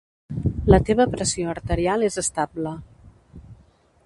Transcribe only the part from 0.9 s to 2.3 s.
pressió arterial és